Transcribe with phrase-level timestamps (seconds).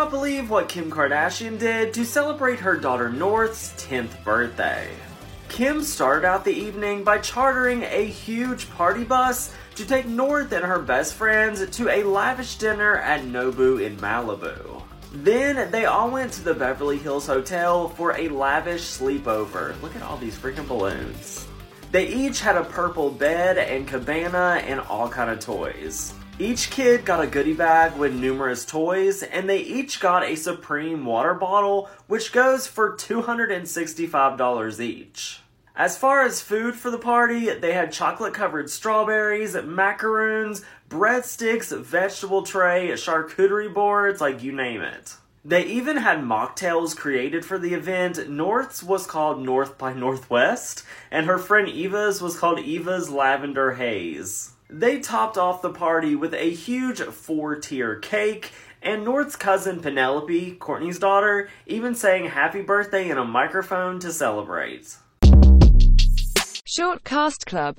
[0.00, 4.88] not believe what Kim Kardashian did to celebrate her daughter North's 10th birthday.
[5.50, 10.64] Kim started out the evening by chartering a huge party bus to take North and
[10.64, 14.82] her best friends to a lavish dinner at Nobu in Malibu.
[15.12, 19.78] Then they all went to the Beverly Hills Hotel for a lavish sleepover.
[19.82, 21.46] Look at all these freaking balloons.
[21.90, 26.14] They each had a purple bed and cabana and all kind of toys.
[26.38, 31.04] Each kid got a goodie bag with numerous toys, and they each got a Supreme
[31.04, 35.40] water bottle, which goes for $265 each.
[35.74, 42.42] As far as food for the party, they had chocolate covered strawberries, macaroons, breadsticks, vegetable
[42.42, 45.16] tray, charcuterie boards, like you name it.
[45.42, 48.28] They even had mocktails created for the event.
[48.28, 54.50] North's was called North by Northwest, and her friend Eva's was called Eva's Lavender Haze.
[54.68, 60.56] They topped off the party with a huge four tier cake, and North's cousin Penelope,
[60.56, 64.98] Courtney's daughter, even sang happy birthday in a microphone to celebrate.
[66.66, 67.76] Short Cast Club